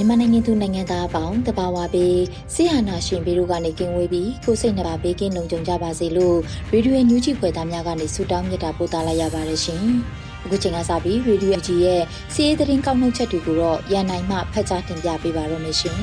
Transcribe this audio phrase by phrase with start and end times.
[0.00, 2.18] မြန်မာနိုင်ငံသူနိုင်ငံသားအပေါင်းတဘာဝပေး
[2.54, 6.36] ဆိဟာနာရှင်ပြီးတို့ကနေကင်းဝေးပြီးကိုစိတ်နှပါဘေးကင်းလုံခြုံကြပါစေလို့
[6.72, 9.84] ရေဒီယိုညူးချီဖွယ်သားများကနေဆုတောင်းမြတ်တာပို့သလာရပါတယ်ရှင်။
[10.44, 12.02] အခုချိန်ကစပြီးရေဒီယိုကြီးရဲ့
[12.34, 15.98] စီးရီးသတင်းကောက်နှုတ်ချက်တွေကိုတော့ရန်နိုင်မှဖတ်ကြားတင်ပြပေးပါရမရှင်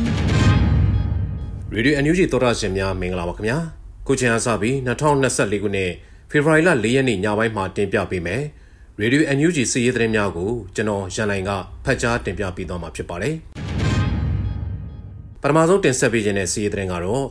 [1.73, 3.57] ။ရေဒီယိုအန်ယူဂျီသောတာရှင်များမင်္ဂလာပါခင်ဗျာ။
[4.07, 5.91] ခုချိန်ကစပြီး2024ခုနှစ်
[6.31, 8.41] ဖေဖော်ဝါရီလ4ရက်နေ့ညပိုင်းမှာတင်ပြပေးမယ်။
[9.01, 11.51] ရေဒီယိုအန်ယူဂျီစီးရီးသတင်းများကိုကျွန်တော်ရန်နိုင်က
[11.85, 13.37] ဖတ်ကြားတင်ပြပေးသွားမှာဖြစ်ပါတယ်။
[15.47, 17.25] ပထမဆုံးတင်ဆက်ပေးခြင်းတဲ့စီးရီးသတင်းကတော့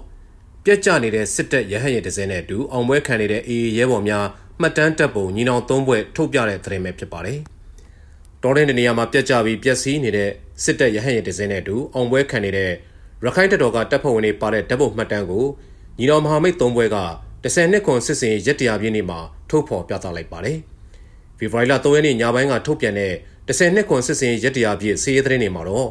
[0.64, 4.26] ပြက်ကျနေတဲ့စစ်တပ်ရဟတ်ရဲတစင်းနဲ့အတူအောင်ပွဲခံနေတဲ့အေးရဲဘော်များ
[4.60, 7.38] မှတ်တမ်းတပ်ပုံညီနောင်သုံးဘွဲ့ထုတ်ပြတဲ့သတင်းပဲဖြစ်ပါတယ်။
[8.42, 10.30] တော်တဲ့နေရာမှာပြက်ကျပြီးပျက်စီးနေတဲ့
[10.64, 12.70] စစ်တပ်ရဟတ်ရဲတစင်းနဲ့အတူအောင်ပွဲခံနေတဲ့
[13.24, 15.44] ရခိုင်တပ်တော်ကတပ်ဖွဲ့ဝင်တွေပါတဲ့တပ်ပုံမှတ်တမ်းကို
[15.98, 16.98] ညီနောင်မဟာမိတ်သုံးဘွဲ့က
[17.44, 19.18] 10နှစ်ခွန်စစ်စင်ရက်တရာပြည့်နေ့မှာ
[19.50, 20.58] ထုတ်ဖော်ပြသလိုက်ပါတယ်။
[21.38, 23.12] ဖေဖော်ဝါရီလ3ရက်နေ့ညပိုင်းကထုတ်ပြန်တဲ့
[23.46, 25.88] 10နှစ်ခွန်စစ်စင်ရက်တရာပြည့်စီးရဲသတင်းတွေမှာတော့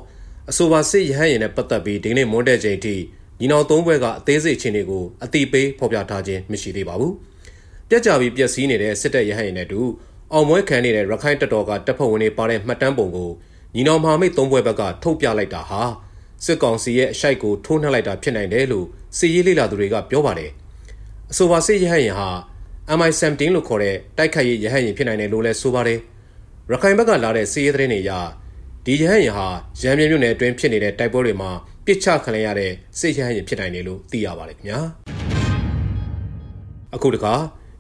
[0.50, 2.96] အဆိုပါစစ်ရဟန်းရင်နဲ့ပတ်သက်ပြီးဒီကနေ့မွန်းတဲ့ချိန်ထိ
[3.40, 7.14] ညီနောင်သုံးဘွဲကအသေးစိတ်ချင်းတွေကိုအတိပေးဖော်ပြထားခြင်းမရှိသေးပါဘူး။
[7.90, 9.82] ပြက်ကြပြီးပျက်စီးနေတဲ့စစ်တပ်ရဟန်းရင်နဲ့တူ
[10.34, 13.30] အောင်မွဲခံနေတဲ့ရခိုင်တပ်တော်ကတပ်ဖွဲ့ဝင်တွေပါတဲ့မှတ်တမ်းပုံကို
[13.76, 15.82] ညီနောင်မဟာမိတ်သုံးဘွဲဘက်ကထုတ်ပြလိုက်တာဟာ
[16.46, 18.86] စစ်ကောင်စီရဲ့အရှိုက်ကိုထိုးနှက်လိုက်တာဖြစ်နိုင်တယ်လို့
[19.18, 20.52] စစ်ရေးလေ့လာသူတွေကပြောပါတယ်။
[21.32, 22.30] အဆိုပါစစ်ရဟန်းရင်ဟာ
[22.98, 26.00] MI17 လို့ခေါ်တဲ့တိုက်ခိုက်ရေးရဟန်းရင်ဖြစ်နိုင်တယ်လို့လည်းဆိုပါတယ်။
[26.72, 28.12] ရခိုင်ဘက်ကလာတဲ့စစ်ရေးသတင်းတွေအရ
[28.88, 29.48] ဒီရဟန်းရင်ဟာ
[29.82, 31.52] ရန်ပြင်းမြို့နယ်အတွင်းဖြစ်နေတဲ့တိုက်ပွဲတွေမှာ
[31.86, 34.80] ပစ်ချခံရတဲ့စစ်ရဟန်းရင်ဖြစ်နိုင်တယ်လို့သိရပါတယ်ခင်ဗျာ
[36.96, 37.34] အခုတခါ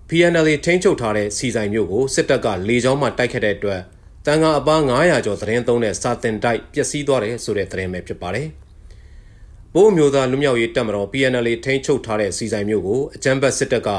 [0.09, 3.81] PNL ထိန်းချုပ်ထားတဲ့စီဆိုင်မြို့ကိုစစ်တပ်ကလေကြောင်းမှတိုက်ခတ်တဲ့အတွက်
[4.25, 8.47] တန်ခါအပား900ကျော်သတင်းသုံးတဲ့စာတင်တိုက်ပျက်စီးသွားတယ်ဆိုတဲ့သတင်းပဲဖြစ်ပါတယ်
[9.73, 13.89] ဘိုးမျိုးသားလူမျိုးရေးတပ်မတော် PNL ထိန်းချုပ်ထားတဲ့စီဆိုင်မြို့ကိုအကြမ်းဖက်စစ်တပ်က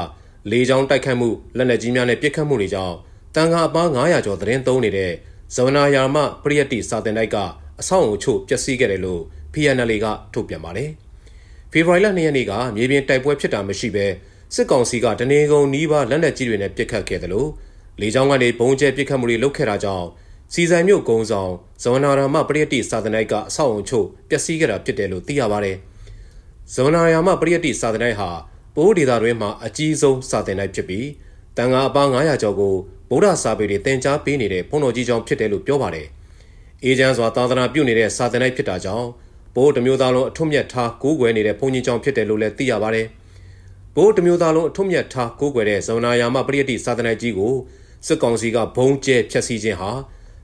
[0.51, 2.95] လေကြောင်းတိုက်ခတ်မှုလက်နက်ကြီးများနဲ့ပစ်ခတ်မှုတွေကြောင့်
[3.35, 5.13] တန်ခါအပား900ကျော်သတင်းသုံးနေတဲ့
[5.53, 7.37] ဇဝနာယာမပရိယတ်တိစာတင်တိုက်က
[7.79, 9.21] အဆောက်အုံချို့ပျက်စီးခဲ့တယ်လို့
[9.53, 10.89] PNL ကထုတ်ပြန်ပါတယ်။
[11.71, 14.05] ဖေဖော်ဝါရီလ2ရက်နေ့ကမြေပြင်တိုက်ပွဲဖြစ်တာမရှိဘဲ
[14.55, 17.49] စစ်ကောင်စီကတနေကုန်နီးပါးလက်နက်ကြီးတွေနဲ့ပစ်ခတ်ခဲ့တယ်လို့
[18.01, 20.07] လေကြောင်းကနေဘုံကျဲပစ်ခတ်မှုတွေလုပ်ခဲ့တာကြောင့်
[20.53, 21.51] စီဆိုင်မြို့ကုန်းဆောင်
[21.83, 25.77] ဇဝနာရာမပရိယတ်တိစာတင်တိုက်ကအဆောက်အုံချို့ပျက်စီးခဲ့တာဖြစ်တယ်လို့သိရပါတယ်။
[26.73, 28.29] ဇဝနာရာမပရိယတ်တိစာတင်တိုက်ဟာ
[28.75, 31.07] ပိုးဒေတာတွင်မှာအကြီးဆုံးစာတင်တိုက်ဖြစ်ပြီး
[31.57, 32.75] တန်ငါအပား900ကျော်ကို
[33.09, 36.07] ဗုဒ္ဓစာပေတွေသင်ကြားပေးနေတဲ့ဘုန်းတော်ကြီးကျောင်းဖြစ်တယ်လို့ပြောပါတယ်။
[36.83, 39.07] အေဂျန်စွာသာသနာပြုနေတဲ့စာသင်တိုက်ဖြစ်တာကြောင့်
[39.55, 43.07] ဘိုးတမျိုးသားလုံးအထွတ်မြတ်ထားကိုးကွယ်နေတဲ့ဘုန်းကြီးကျောင်းဖြစ်တယ်လို့လည်းသိရပါတယ်။
[43.95, 47.53] ဘိုးတမျိုးသားလုံးအထွတ်မြတ်ထားကိုးကွယ်တဲ့ဇောနာယာမပရိယတိစာသင်တိုက်ကြီးကို
[48.07, 49.91] စစ်ကောင်စီကဘုံကျဲဖျက်ဆီးခြင်းဟာ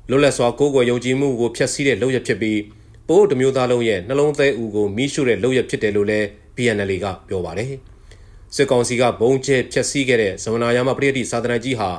[0.10, 2.60] လွတ်လပ်စွာကိုးကွယ်ယုံကြည်မှုကိုဖျက်ဆီးတဲ့လုပ်ရဖြစ်ပြီး
[3.08, 7.74] ဘိုးတမျိုးသားလုံးရဲ့နှလုံးသားဦးကိုမိရှုတဲ့လုပ်ရဖြစ်တယ်လို့လည်း BNL ကပြောပါတယ်။
[8.56, 11.90] စစ်ကောင်စီကဘုံကျဲဖျက်ဆီးခဲ့တဲ့ဇောနာယာမပရိယတိစာသင်တိုက်ကြီးဟာ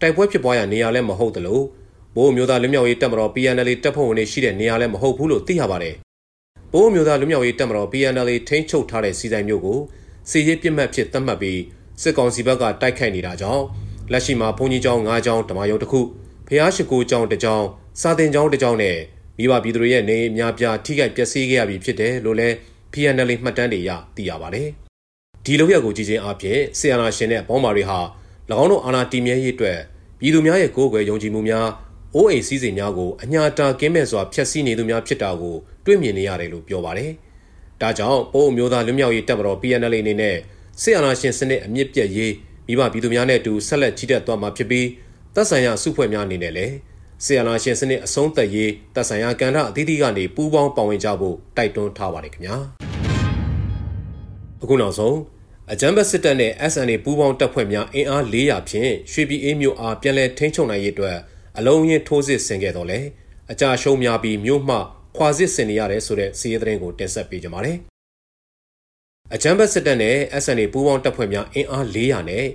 [0.00, 1.60] တိုက်ပွဲဖြစ်ပွားရာနေရာလည်းမဟုတ်သလို
[2.16, 5.94] ဘိုးမျိုးသားလူမျိုးရေးတပ်မတော် PNL တပ်ဖွဲ့ဝင်တွေရှိတဲ့နေရာလည်းမဟုတ်ဘူးလို့သိရပါတယ်။
[6.72, 9.78] ဘိုးမျိုးသားလူမျိုးရေးတပ်မတော် PNL ထိန်းချုပ်ထားတဲ့စီဆိုင်မျိုးကို
[10.30, 11.60] စီရေးပြစ်မှတ်ဖြစ်သတ်မှတ်ပြီး
[12.02, 13.64] စစ်ကောင်စီဘက်ကတိုက်ခိုက်နေတာကြောင့်
[14.12, 16.00] လက်ရှိမှာဘုံကြီးကျောင်း၅ကျောင်းဓမ္မယုံတစ်ခု
[16.48, 17.66] ဖျားရှိကိုကျောင်းတစ်ကျောင်း
[18.00, 18.98] စာတင်ကျောင်းတစ်ကျောင်းနဲ့
[19.38, 22.54] မိဘပြည်သူတွေရဲ့နေအများပြားထိခိုက်ပျက်စီးခဲ့ရပြီဖြစ်တယ်လို့လည်း
[22.92, 24.68] PNL မှတ်တမ်းတွေရသိရပါတယ်။
[25.44, 27.98] ဒီလိုရက်ကိုကြည့်ချင်းအပြင်ဆီယနာရှင်နဲ့ဘောင်းမာတွေဟာ၎
[28.60, 29.78] င်းတို့အာဏာတည်မြဲရေးအတွက်
[30.20, 31.68] ပြည်သူများရဲ့ကိုယ်ွယ်ယုံကြည်မှုများ
[32.14, 37.10] အိုးအိမ်စည်းစိမ်များကိုအညာတာကင်းမဲ့စွာဖျက်ဆီးနေသူများဖြစ်တာကိုတွေ့မြင်နေရတယ်လို့ပြောပါတယ်။
[37.80, 40.36] ဒါကြောင့်ပိုးအမျိုးသားလွတ်မြောက်ရေးတပ်မတော် PNL အနေနဲ့
[40.82, 42.32] စစ်အာဏာရှင်စနစ်အမြင့်ပြတ်ရေး
[42.66, 44.86] မိဘပြည်သူများနဲ့အတူဆက်လက်ကြီးတက်သွားမှာဖြစ်ပြီး
[45.34, 46.74] တပ်ဆိုင်ရာစုဖွဲ့များအနေနဲ့လည်း
[47.24, 52.56] ဆီယနာရှင်စနစ်အဆုံးသက်ရေးတပ်ဆိုင်ရာကဏ္ဍအသီးသီးကနေပူးပေါင်းပါဝင်ကြဖို့တိုက်တွန်းထားပါတယ်ခင်ဗျာ
[54.62, 55.16] အခုနောက်ဆုံး
[55.72, 61.16] အကြမ်းဖက်စစ်တပ်နဲ့ SNA ပူးပေါင်းတပ်ဖွဲ့များအင်အား400ဖြင့်ရွှေပြည်အေးမြို့အားပြန်လည်ထိန်းချုပ်နိုင်ရေးအတွက်
[61.58, 63.00] အလုံးရင်းထိုးစစ်ဆင်ခဲ့တော့လေ
[63.52, 64.76] အကြရှုံးများပြီးမြို့မှ
[65.16, 67.76] ခွာစစ်ဆင်နေရတယ်ဆိုတဲ့စီးရဲသတင်းကိုတင်ဆက်ပေးကြပါမယ်။
[69.34, 72.46] အကြမ်းဖက်စစ်တပ်နဲ့ SNA ပူးပေါင်းတပ်ဖွဲ့များအင်အား400နဲ့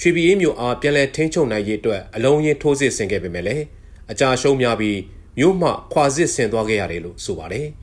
[0.00, 3.64] ရွှေပြည်အေးမြို့အားပြန်လည်ထိန်းချုပ်နိုင်ရေးအတွက်အလုံးရင်းထိုးစစ်ဆင်ခဲ့ပေမဲ့လည်း
[4.12, 4.98] အကြရှုံးများပြီး
[5.38, 7.66] မြို့မှခွာစစ်ဆင်သွားခဲ့ရတယ်လို့ဆိုပါတယ်။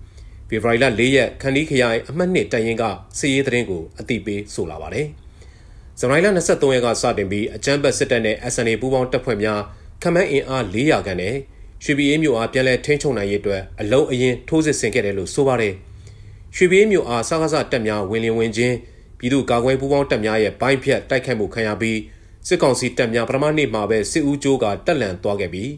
[0.50, 2.84] ဖေဖော်ဝါရီလ၄ရက်ခန္ဒီခရိုင်အမှတ်2တိုင်ရင်က
[3.18, 5.08] စီးရဲသတင်းကိုအတိပေးဆိုလာပါတယ်။
[6.00, 9.62] ဇန်နဝါရီလ23ရက်ကစတင်ပြီးအကြမ်းဖက်စစ်တပ်နဲ့ SNA ပူးပေါင်းတပ်ဖွဲ့များ
[10.04, 11.36] ခမန်းအင်အား400ခန့်နဲ့
[11.84, 15.74] ရွှေပြည်အေးမြို့အားပြန်လည်ထိန်းချုပ်နိုင်ရေးအတွက်အလုံးအရင်ထိုးစစ်ဆင်ခဲ့တယ်လို့ဆိုပါတယ်။
[16.56, 18.76] ရွှေပြည်အေးမြို့အားစကားစတက်များဝင်လင်ဝင်ချင်း
[19.20, 22.00] ပြည်သူ့ကာကွယ်ပူးပေါင်းတပ်များရဲ့ဘိုင်းဖြတ်တိုက်ခိုက်မှုခံရပြီး
[22.48, 25.72] စစ်ကောင်စီတပ်များပထမနေ့မှာပဲစစ်ဦးကျိုးကတက်လန်သွားခဲ့ပြီး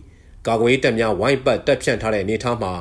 [0.47, 2.73] ကာကွယ်တပ်များဝိုင်းပတ်တက်ဖြန့်ထားတဲ့အနေအထားမှာ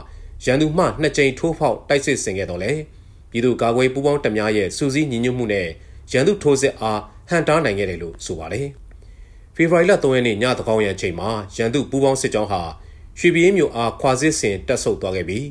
[0.44, 2.72] ရန်သူမှနှစ်ကြိမ်ထိုးဖောက်တိုက်စစ်ဆင်ခဲ့တော့လေ
[3.30, 5.68] ပြည်သူ့ကာကွယ်ပူးပေါင်းတပ်များရဲ့စူးစီးညီညွတ်မှုနဲ့
[6.12, 8.66] ရန်သူထိုးစစ်အားဟန်တားနိုင်ခဲ့တယ်လို့ဆိုပါတယ်။
[9.54, 12.62] ဖေဖော်ဝါရီလ3ရက်နေ့ညသကောင်ရံချိန်မှာရန်သူပူးပေါင်းစစ်ကြောင်းဟာ
[13.18, 15.46] ရွှေပြည်မြို့အားခွာစစ်ဆင်တက်ဆုပ်သွားခဲ့ပြီး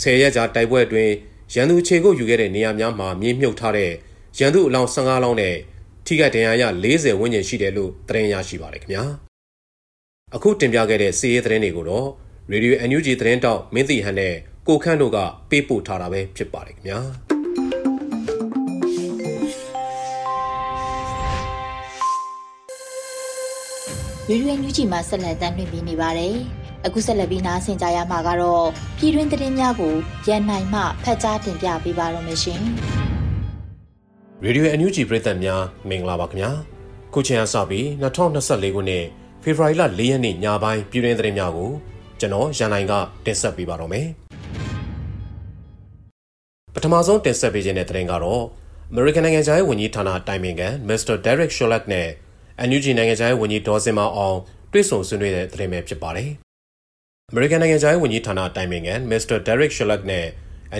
[0.00, 1.12] ဆယ်ရက်ကြာတိုက်ပွဲအတွင်း
[1.54, 3.90] ရန်သူခြေကုပ်ယူခဲ့တဲ့နေရာများမှာမြေမြုပ်ထားတဲ့
[4.38, 5.56] ရန်သူအလောင်း15လောင်းနဲ့
[6.06, 9.04] ထိခိုက်ဒဏ်ရာရ40ဝန်းကျင်ရှိတယ်လို့သတင်းရရှိပါတယ်ခင်ဗျာ
[10.34, 12.08] အခုတင်ပြခဲ့တဲ့စီးရဲသတင်းတွေကိုတော့
[12.50, 14.34] Radio NUG သတင်းတောက်မင်းတီဟန်နဲ့
[14.68, 15.18] ကိုခန့်တို့က
[15.50, 16.98] ပေးပို့ထားတာပဲဖြစ်ပါတယ်ခင်ဗျာ
[24.28, 26.34] ရေရွယ်ညူးချီမှာဆက်လက်တမ်းလွှင့်ပြီးနေပါတယ်။
[26.86, 28.66] အခုဆက်လက်ပြီးနားဆင်ကြရမှာကတော့
[28.98, 29.94] ပြည်တွင်းသတင်းများကို
[30.28, 32.62] ရန်နိုင်မှဖတ်ကြားတင်ပြပေးပါရမရှင်။
[34.44, 36.50] ရေဒီယိုအန်ယူဂျီပရိသတ်များမင်္ဂလာပါခင်ဗျာ။
[37.14, 39.04] ခုချိန်အစပြီး2024ခုနှစ်
[39.42, 41.72] ဖေဖော်ဝါရီလ4ရက်နေ့ညပိုင်းပြည်တွင်းသတင်းများကို
[42.22, 42.92] ကျွန်တော်ရန်နိုင်က
[43.26, 44.06] တင်ဆက်ပေးပါတော့မယ်။
[46.74, 48.42] ပထမဆုံးတင်ဆက်ပေးခြင်းတဲ့သတင်းကတော့
[48.92, 51.14] American နိုင်ငံခြားရေးဝန်ကြီးဌာနတိုင်ပင်ခံ Mr.
[51.24, 52.08] Derek Chollet နဲ့
[52.68, 54.38] NUG နိုင်ငံခြားရေးဝန်ကြီးဒေါ်စင်မောင်အောင်
[54.72, 56.30] တွေ့ဆုံဆွေးနွေးတဲ့သတင်းပဲဖြစ်ပါတယ်။
[57.32, 59.36] American နိုင်ငံခြားရေးဝန်ကြီးဌာနတိုင်ပင်ခံ Mr.
[59.46, 60.26] Derek Chollet နဲ့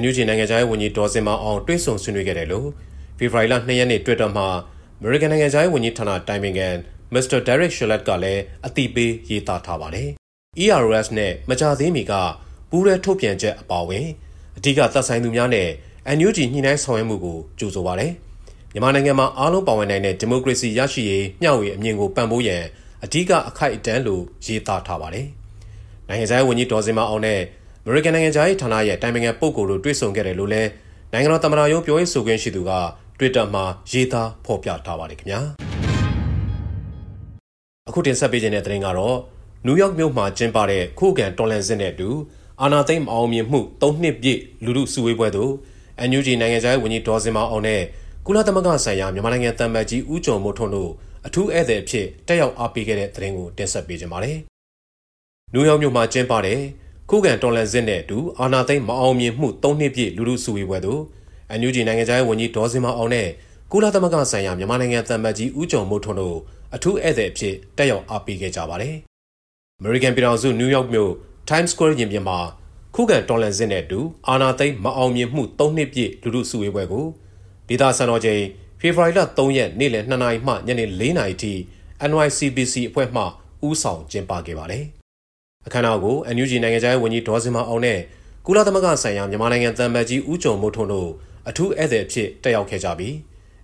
[0.00, 2.68] NUG နိုင်ငံခြားရေးဝန်ကြီးဒေါ်စင်မောင်အောင်တွေ့ဆုံဆွေးနွေးခဲ့တယ်လို့
[3.18, 4.48] ဖေဖော်ဝါရီလ2ရက်နေ့ Twitter မှာ
[5.00, 6.68] American နိုင်ငံခြားရေးဝန်ကြီးဌာနတိုင်ပင်ခံ
[7.14, 7.38] Mr.
[7.46, 10.10] Derek Chollet ကလည်းအတိပေးရေးသားထားပါတယ်။
[10.60, 12.12] ERS နဲ့မကြသေးမီက
[12.70, 14.06] ပူးရဲထုတ်ပြန်ချက်အပါအဝင်
[14.56, 15.68] အဓိကသက်ဆိုင်သူများနဲ့
[16.16, 18.12] NUG ညှိနှိုင်းဆောင်ရွက်မှုကိုကြိုဆိုပါတယ်။
[18.72, 22.62] မြန်မာနိုင်ငံမှာအားလုံးပါဝင်နိုင်တဲ့ဒီမိုကရေစီရရှိရေးမျှဝေအမြင်ကိုပံ့ပိုးရန်
[23.04, 25.26] အဓိကအခိုက်အတန့်လို့ရေးသားထားပါတယ်။
[26.08, 27.40] နိုင်ငံခြားရေးဝန်ကြီးဒေါ်စင်မအောင်နဲ့
[27.84, 30.68] အမေရိကန်နိုင်ငံခြားရေးဌာနရဲ့တိုင်ပင်ခံပုဂ္ဂိုလ်တို့တွေ့ဆုံခဲ့တယ်လို့လည်း
[31.12, 32.72] နိုင်ငံတော်သမ္မတရုံးပြောရေးဆိုခွင့်ရှိသူက
[33.18, 35.40] Twitter မှာရေးသားဖော်ပြထားပါတယ်ခင်ဗျာ။
[37.88, 39.16] အခုတင်ဆက်ပေးခြင်းတဲ့သတင်းကတော့
[39.66, 42.08] နယူးယောက်မြို့မှာကျင်းပတဲ့ခုခံတော်လန်စစ်နဲ့အတူ
[42.60, 45.52] အာနာသိမ့်မအောင်မြင်မှု၃နှစ်ပြည့်လူမှုစုဝေးပွဲသို့
[46.08, 47.82] NUG နိုင်ငံခြားရေးဝန်ကြီးဒေါ်စင်မအောင်နဲ့
[48.26, 50.90] ကုလသမဂ္ဂဆိုင်ရာမြန်မာနိုင်ငံတမ္မတ်ကြီးဦးကျော်မိုးထွန်းတို့
[51.26, 54.38] အထူးဧည့်သည်အဖြစ်တက်ရောက်အားပေးခဲ့တဲ့သတင်းကိုတင်ဆက်ပေးကြပါမယ်။
[55.52, 56.58] နယူးယောက်မြို့မှာကျင်းပတဲ့
[57.10, 61.00] ခုခံတော်လန်စစ်နဲ့အတူအာနာသိမ့်မအောင်မြင်မှု၃နှစ်ပြည့်လူလူစုဝေးပွဲသို့
[61.50, 63.28] အန်ယူဂျီနိုင်ငံခြားရေးဝန်ကြီးဒေါ်စင်မအောင်နဲ့
[63.72, 66.36] ကုလသမဂ္ဂဆိုင်ရာမြန်မာနိုင်ငံတမ္မတ်ကြီးဦးကျော်မိုးထွန်းတို့
[66.74, 68.96] အထူးဧည့်သည်အဖြစ်တက်ရောက်အားပေးခဲ့ကြပါတယ်။
[69.84, 71.10] American ပြည်ထောင်စုနယူးယောက်မြို့
[71.48, 72.38] Times Square ရင်ပြင်မှာ
[72.94, 77.06] ခုခံတော်လန်စစ်နဲ့အတူအာနာသိမ့်မအောင်မြင်မှု၃နှစ်ပြည့်လူလူစုဝေးပွဲကို
[77.68, 78.42] ဒေသစံတော်ချိန်
[78.80, 81.52] ဖေဖော်ဝါရီလ3ရက်နေ့လယ်2နာရီမှညနေ4နာရီထိ
[82.10, 83.22] NYCBC အဖွဲ့မှ
[83.66, 84.84] ဦးဆောင်ကျင်းပခဲ့ပါတယ်။
[85.66, 87.98] အခမ်းအနားကို NUG နိုင်ငံခြားရေးဝန်ကြီးဒေါ်စင်မအောင်နဲ့
[88.46, 91.10] ကုလသမဂ္ဂဆိုင်ရာမြန်မာနိုင်ငံတန်မတ်ကြီးဦးကျော်မိုးထွန်းတို့
[91.48, 93.14] အထူးဧည့်သည်အဖြစ်တက်ရောက်ခဲ့ကြပြီး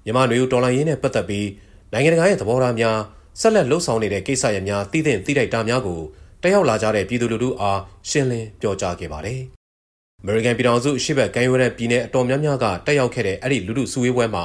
[0.04, 1.48] မြန်မာနွေဦးတော်လှန်ရေးနဲ့ပတ်သက်ပြီး
[1.92, 2.98] နိုင်ငံတကာရဲ့သဘောထားများ
[3.40, 6.00] ဆက်လက်လှုပ်ဆောင်နေတဲ့ကိစ္စရပ်များသိသင့်သိထိုက်တာများကို
[6.42, 9.40] တက်ရောက်လာကြတဲ့ပြည်သူလူထုအားရှင်းလင်းပြောကြားခဲ့ပါတယ်။
[10.23, 14.45] American ပြည်ထောင်စုအရှေ့ဘက်ကမ်းရိုးတန်းပြည်နယ်အတော်များများကတက်ရောက်ခဲ့တဲ့အဲ့ဒီလူလူစုဝေးပွဲမှာ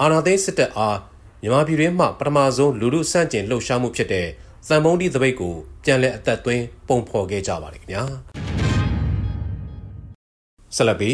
[0.00, 0.98] အာနာသိန်းစစ်တပ်အား
[1.42, 4.26] မြန်မာပြည်တွင်းမှပထမဆုံးလူလူစန့်ကျင်လှုပ်ရှားမှုဖြစ်တဲ့
[4.68, 5.54] သံမုံဒီသပိတ်ကို
[5.84, 8.02] ပြန်လည်အသက်သွင်းပုံဖော်ခဲ့ကြပါတယ်ခင်ဗျာ
[10.76, 11.12] ဆလပီ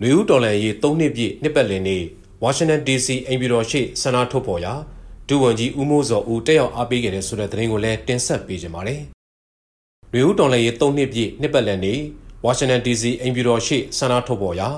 [0.00, 2.02] နွေဦးတော်လန်ရေး၃နှစ်ပြည့်နှစ်ပတ်လည်နေ့
[2.42, 4.74] ဝါရှင်တန် DC အိမ်ပြည်တော်ရှိဆန္ဒထုတ်ဖော်ရာ
[5.28, 9.00] ဒုဝန်ကြီးဦးမိုးစောဦးတက်ရောက်အားပေးခဲ့တဲ့ဆိုတဲ့သတင်းကိုလည်းတင်ဆက်ပေးကြပါမယ်။
[10.12, 12.00] နွေဦးတော်လန်ရေး၃နှစ်ပြည့်နှစ်ပတ်လည်နေ့
[12.44, 14.68] ဝါရှင်တန် DC အိမ်ပြည်တော်ရှိဆန္ဒထုတ်ပေါ်ရာ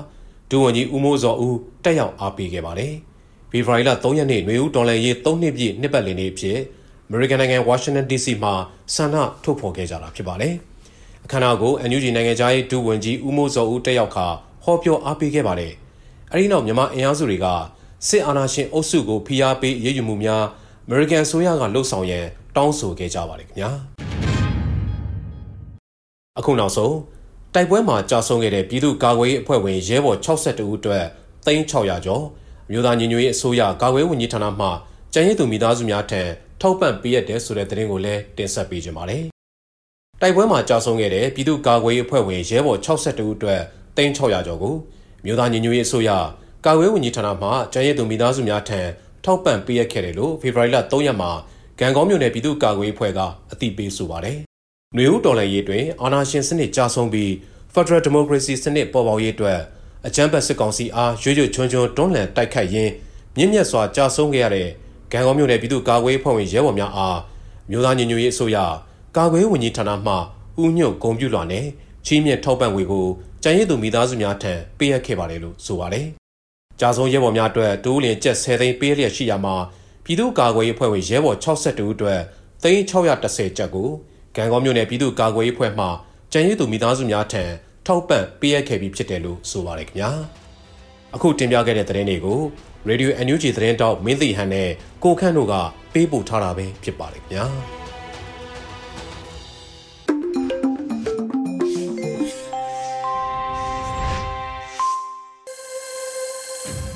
[0.49, 2.93] ဒုဝန်ကြီးဦးမိုးစောဦးတက်ရောက်အားပေးခဲ့ပါတယ်။
[3.51, 6.57] ဖေဖော်ဝါရီလ3ရက်နေ့နွေဦးတော်လှန်ရေး3နှစ်ပြည့်နှစ်ပတ်လည်နေ့ဖြစ်
[7.07, 8.53] အမေရိကန်နိုင်ငံဝါရှင်တန် DC မှာ
[8.95, 10.53] ဆန္ဒထုတ်ဖော်ခဲ့ကြတာဖြစ်ပါတယ်။
[11.25, 14.27] အခမ်းအနားကို NUG နိုင်ငံသားရေးဒုဝန်ကြီးဦးမိုးစောဦးတက်ရောက်ခါ
[14.63, 15.73] ဟောပြောအားပေးခဲ့ပါတယ်။
[16.31, 17.47] အဲဒီနောက်မြန်မာအင်အားစုတွေက
[18.07, 20.43] စစ်အာဏာရှင်အုပ်စုကိုဖိအားပေးရေးယူမှုများ
[20.85, 22.25] အမေရိကန်ဆိုရကလှုပ်ဆောင်ရန်
[22.55, 23.69] တောင်းဆိုခဲ့ကြပါတယ်ခင်ဗျာ။
[26.39, 26.95] အခုနောက်ဆုံး
[27.53, 31.05] တိုက်ပွဲမှာကြာဆုံးခဲ့တဲ့ပြည်သူ့ကာကွယ်ရေးအဖွဲ့ဝင်ရဲဘော်62ဦးအတွက်
[31.45, 32.23] 3600ကျော်
[32.71, 34.67] မြို့သားညီညွတ်ရေးအစိုးရကာကွယ်ဝန်ကြီးဌာနမှ
[35.13, 36.21] ကျန်းရည်သူမိသားစုများထံ
[36.61, 39.23] ထောက်ပံ့ပေးရတဲ့ဆိုတဲ့သတင်းကိုလည်းတင်ဆက်ပေးကြပါမယ်
[40.21, 43.61] တိုက်ပွဲမှာကြာဆုံးခဲ့တဲ့ပြည်သူ့ကာကွယ်ရေးအဖွဲ့ဝင်ရဲဘော်62ဦးအတွက်
[43.97, 44.75] 3600ကျော်ကို
[45.25, 46.09] မြို့သားညီညွတ်ရေးအစိုးရ
[46.65, 48.81] ကာကွယ်ဝန်ကြီးဌာနမှကျန်းရည်သူမိသားစုများထံ
[49.23, 51.31] ထောက်ပံ့ပေးရခဲ့တယ်လို့ဖေဖော်ဝါရီလ3ရက်မှာ
[51.79, 53.19] ဂံကောမြို့နယ်ပြည်သူ့ကာကွယ်ရေးအဖွဲ့က
[53.51, 54.37] အသိပေးဆိုပါတယ်။
[54.95, 57.31] နှွေဦးတော်လှန်ရေးတွင်အာဏာရှင်စနစ်ကြာဆုံးပြီး
[57.73, 59.59] Federal Democracy စနစ်ပေါ်ပေါက်ရေးအတွက်
[60.07, 62.91] အကြမ်းဖက်စစ်ကောင်စီအားရွေ့ရွေ့ချွန်းချွန်းတွန်းလှန်တိုက်ခိုက်ရင်း
[63.35, 64.67] မြင့်မြတ်စွာကြာဆုံးခဲ့ရတဲ့
[65.11, 67.19] ဂံကောမြို့နယ်ပြည်သူ့ကာကွယ်ရေးအဖွဲ့ဝင်ရဲဘော်များအား
[67.69, 68.57] မြို့သားညီညွတ်ရေးအစိုးရ
[69.17, 70.13] ကာကွယ်ရေးဝန်ကြီးဌာနမှ
[70.63, 71.65] ဥညွတ်ဂုံပြုလွှာနဲ့
[72.05, 73.05] ချီးမြှင့်ထောက်ပံ့ငွေကို
[73.43, 76.07] ကျန်းရည်သူမိသားစုများထံပေးအပ်ခဲ့ပါတယ်လို့ဆိုပါတယ်။
[76.79, 79.55] ကြာဆုံးရဲဘော်များအတွက်တိုးလင်ကျပ်10သိန်းပေးလျက်ရှိရမှာ
[80.03, 82.21] ပြည်သူ့ကာကွယ်ရေးအဖွဲ့ဝင်ရဲဘော်62ဦးအတွက်
[82.63, 83.89] သိန်း610ကျပ်ကို
[84.35, 85.85] ဂံကောမြို့နယ်ပြည်သူ့ကာကွယ်ရေးအဖွဲ့မှ
[86.31, 87.43] ကျန်းရည်သူမိသားစုများထံ
[87.85, 90.11] ထောက်ပံ့ပေးအပ်ခဲ့ပြီးဖြစ်တယ်လို့ဆိုပါတယ်ခင်ဗျာ။
[91.15, 92.39] အခုတင်ပြခဲ့တဲ့သတင်းတွေကို
[92.89, 94.69] Radio NUG သတင်းတောက်မင်းသိဟန်နဲ့
[95.03, 95.53] ကိုခန့်တို့က
[95.93, 97.47] ပေးပို့ထားတာပဲဖြစ်ပါတယ်ခင်ဗျာ။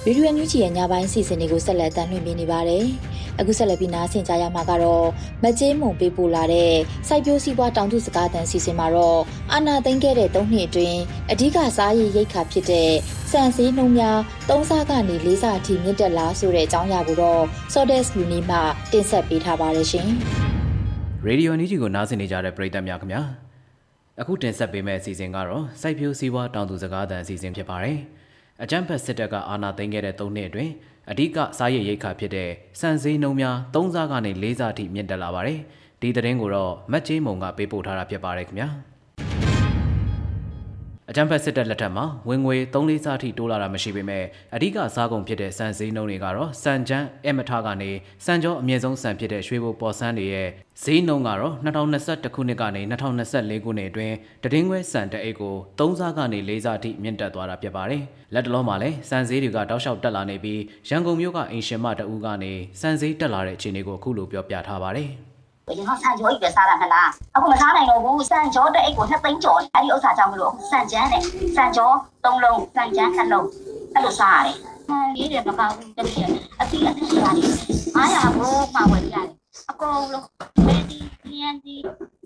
[0.06, 2.86] ဗီဒီယိုညူချီရဲ့ညပိုင်းစီစဉ်တွေကိုဆက်လက်တင်ပြနေပါတယ်။
[3.40, 5.08] အခုဆက်လက်ပြီးနားဆင်ကြရမှာကတော့
[5.44, 6.74] မကြေးမုံပေးပို့လာတဲ့
[7.08, 9.20] စိုက်ပျိုးစည်းပွားတောင်သူစကားတန်စီစဉ်မှာတော့
[9.52, 11.00] အာနာသိမ့်ခဲ့တဲ့၃နှစ်အတွင်း
[11.32, 12.92] အဓိကစားရည်ရိတ်ခါဖြစ်တဲ့
[13.32, 14.20] စံစည်းနှုံများ
[14.50, 17.42] ၃စားကနေ၄စားအထိမြင့်တက်လာဆိုတဲ့အကြောင်းအရာကိုတော့
[17.74, 18.58] Sodes လူနီမှ
[18.92, 20.08] တင်ဆက်ပေးထားပါတယ်ရှင်။
[21.26, 23.22] ရေဒီယိုနီဂျီကိုနားဆင်နေကြတဲ့ပရိသတ်များခင်ဗျာ။
[24.22, 28.00] အခုတင်ဆက်ပေးမယ့်အစီအစဉ်ကတော့စိုက်ပျိုးစည်းပွားတောင်သူစကားတန်အစီအစဉ်ဖြစ်ပါတယ်။
[28.62, 30.72] အကြမ်းဖက်စစ်တပ်ကအာဏာသိမ်းခဲ့တဲ့၃နှစ်အတွင်း
[31.12, 35.60] အဓိကစားရည်ရိတ်ခါဖြစ်တဲ့စံစည်းနှုံများ၃စားကနေ၄စားအထိမြင့်တက်လာပါတယ်။
[36.02, 38.70] ဒီသတင်းကိုတော့မတ်ကြီးမုံကပေးပို့ထားတာဖြစ်ပါတယ်ခင်ဗျာ။
[41.14, 44.24] အကြံဖက်စစ်တပ်လက်ထက်မှာဝင်ငွေ3လေးစားထိတိုးလာတာမရှိပေမဲ့
[44.56, 47.92] အဓိကစားကုန်ဖြစ်တဲ့စံစည်းနှုန်းတွေကတော့စံချမ်းအမထကနေ
[48.26, 50.50] စံကြောအမြင့်ဆုံးစံဖြစ်တဲ့ရွှေဘိုပေါ်ဆန်းတွေရဲ့
[50.84, 58.02] ဈေးနှုန်းကတော့2021ခုနှစ်ကနေ2024ခုနှစ်အတွင်းတည်င်းခွဲစံတအိတ်ကို3စားကနေ4စားထိမြင့်တက်သွားတာဖြစ်ပါတယ်။
[58.34, 65.33] လက်တလုံးမှာလည်းစံဈေးတွေကတောက်လျှောက်တက်လာနေပြီးရန်ကုန်မြို့ကအင်ရှင်မတအူးကနေစံဈေးတက်လာတဲ့အခြေအနေကိုအခုလိုပြောပြထားပါတယ်။အ
[65.68, 71.22] ရင်ကဆန်ကြောကြီးပဲစားတာမလားအခုမစားနိုင်တော့ဘူးဆန်ကြောတဲ့အိတ်ကိုနှစ်သိန်းကျော်အဲ့ဒီဥစ္စာကြောင့်မလို့အခုဆန်ကျန်းနဲ့
[71.56, 71.92] ဆန်ကြော
[72.24, 73.48] သုံးလုံးဆန်ကျန်းနှလုံး
[73.94, 76.30] အဲ့လိုစားရတယ်ဟမ်ရေးတယ်မကောင်းဘူးတကယ်
[76.60, 77.50] အတိအတိရှိရတယ်
[77.96, 79.28] 900ဘိုးမှဝယ်ရတယ်
[79.70, 80.28] အကုန်လုံး
[80.68, 81.00] ဘယ်ဒီ
[81.32, 81.76] လျန်ဒီ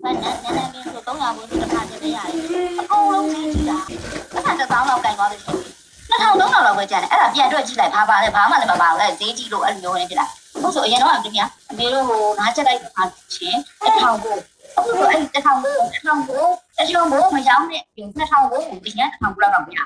[0.02, 5.77] ဘာနဲ့နဲ့နဲ့ဆို300ဘိုးတစ်ခါတည်းရတယ်အကုန်လုံးကြီးကြည့်တာတစ်ခါတစ်သောင်းလောက်ကင်သွားလို့ရှိရင်
[6.08, 10.28] 2000 3000လောက်ပဲကျန်တယ်အဲ့ဒါပြန်တွက်ကြည့်လိုက်ဘာပါလဲဘာမှလည်းမပါဘူးလေဈေးကြီးလို့အဲ့လိုမျိုးနေပြလား
[10.62, 11.38] ဟုတ်ဆိုအရင်တော့အမေက
[11.70, 13.02] အမေတို့ဟိုနားချက်လိုက်ပါ
[13.34, 14.36] ချင်းတစ်ထောင်ကို
[14.76, 16.44] အခုဆိုအဲ့တစ်ထောင်ကိုတစ်ထောင်ကို
[16.76, 17.82] တစ်ထောင်ကိုမရောင်းနဲ့
[18.16, 19.78] နှစ်ထောင်ကိုဒီညတစ်ထောင်ကိုလောက်တော့မရ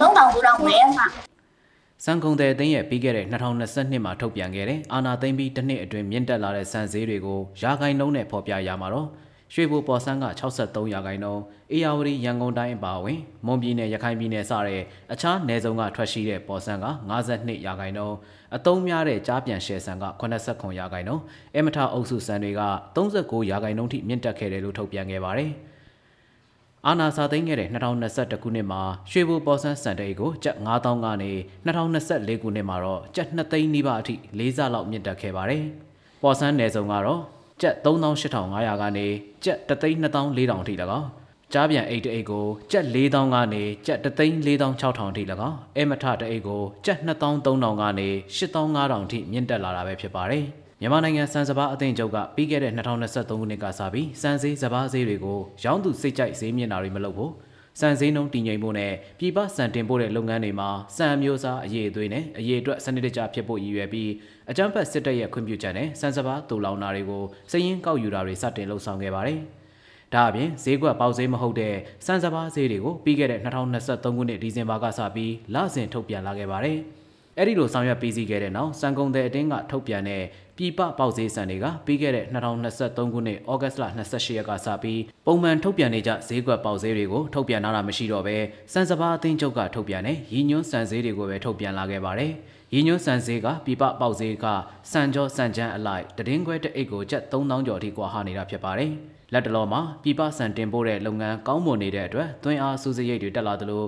[0.00, 1.06] သုံးထောင်ကိုလောက်ဝယ်မှာ
[2.04, 3.26] စံကုန်တဲ့အသင်းရဲ့ပြီးခဲ့တဲ့
[3.64, 9.08] 2022မှာထုတ်ပြန်ခဲ့တဲ့အာနာသိမ့်ပြီးတစ်နှစ်အတွင်းမြင့်တက်လာတဲ့စံဈေးတွေကိုရာဂိုင်နှုန်းနဲ့ဖော်ပြရမှာတော့
[9.54, 11.42] ရွှေဘိုပေါ်ဆန်းက63ရာခိုင်နှုန်း
[11.72, 14.82] အေယာဝတီရန်ကုန်တိုင်းအပါအဝင်မွန်ပြည်နယ်ရခိုင်ပြည်နယ်စတဲ့
[15.12, 18.16] အခြားနယ်စုံကထွက်ရှိတဲ့ပေါ်ဆန်းက52ရာခိုင်နှုန်း
[18.56, 21.22] အသုံးများတဲ့ကြားပြန်ရှယ်ဆန်က89ရာခိုင်နှုန်း
[21.56, 22.62] အမထအုပ်စုဆန်တွေက
[22.96, 25.50] 39ရာခိုင်နှုန်းထိမြင့်တက်ခဲ့တယ်လို့ထုတ်ပြန်ခဲ့ပါတယ်
[26.86, 31.30] အာနာစာသိမ်းခဲ့တဲ့2021ခုနှစ်မှာရွှေဘိုပေါ်ဆန်းစံတိတ်ကိုကျပ်9000ကနေ
[31.66, 35.62] 2024ခုနှစ်မှာတော့ကျပ်2သိန်းနီးပါးအထိ၄ဆလောက်မြင့်တက်ခဲ့ပါတယ်။
[36.22, 37.22] ပေါ်ဆန်းနယ်စုံကတော့
[37.62, 39.06] ကျပ်38,500ကနေ
[39.44, 41.08] ကျပ်3,2400အထိ၎င်း
[41.52, 50.44] ကြားပြန်အိတ်တအိတ်ကိုကျပ်4000ကနေကျပ်3,4600အထိ၎င်းအဲမထတအိတ်ကိုကျပ်2,3000ကနေ8,5000အထိမြင့်တက်လာတာပဲဖြစ်ပါတယ်
[50.80, 57.32] မြန်မာနိုင်ငံစံစဘာအသင်းချုပ်ကပြီးခဲ့တဲ့2023ခုနှစ်ကစပြီးစံစည်းစဘာဈေးတွေကိုရောင်းသူစိတ်ကြိုက်ဈေးမြင့်တာတွေမလုပ်ဘူး
[57.80, 64.10] စံစည်းနှုန်းတည်ငြိမ်ဖို့နဲ့ပြည်ပစံတင်ပို့တဲ့လုပ်ငန်းတွေမှာစံမျိုးစားအရေးအသွေးနဲ့အရေးအတွက်စနစ်တကျဖြစ်ဖို့ရည်ရွယ်ပြီး
[64.50, 69.38] အကြမ်းဖက်စစ်တပ်ရဲ့ခွင့်ပြုချက်နဲ့စံစဘာတူလောင်တာတွေကိုစည်ရင်းကောက်ယူတာတွေစတင်လှုပ်ဆောင်ခဲ့ပါတယ်။
[70.14, 71.74] ဒါအပြင်ဈေးကွက်ပေါက်ဈေးမဟုတ်တဲ့
[72.06, 76.78] စံစဘာဈေးတွေကိုပြီးခဲ့တဲ့2023ခုနှစ်ဒီဇင်ဘာကစပြီးလစဉ်ထုတ်ပြန်လာခဲ့ပါတယ်။
[77.38, 80.22] အဲ့ဒီလိုဆောင်ရွက်ပြီးစီးခဲ့တဲ့နောက်စံကုန်တဲ့အတင်းကထုတ်ပြန်တဲ့
[80.58, 88.36] ပြည်ပပေါက်ဈေးစံတွေကပြီးခဲ့တဲ့2023ခုနှစ်ဩဂတ်စ်လ28ရက်ကစပြီးပုံမှန်ထုတ်ပြန်နေကြဈေးကွက်ပေါက်ဈေးတွေကိုထုတ်ပြန်လာတာမရှိတော့ဘဲ
[88.72, 92.32] စံစဘာအသင်းချုပ်ကထုတ်ပြန်တဲ့ရည်ညွှန်းစံဈေးတွေကိုပဲထုတ်ပြန်လာခဲ့ပါတယ်။
[92.74, 94.46] ရည်ညွှန်းစံဈေးကပြည်ပပေါက်ဈေးက
[94.92, 98.90] စံကြောစံချမ်းအလိုက်တည်င်းခွဲတဲ့အိတ်ကိုကျပ်3000ကျော်ထိကွာဟနေတာဖြစ်ပါတယ်။
[99.32, 103.84] လက်တလောမှာပြည်ပစံတင်ပို့တဲ့လုပ်ငန်းကောင်းမွန်နေတဲ့အတွက်သွင်းအားစုစရိတ်တွေတက်လာသလို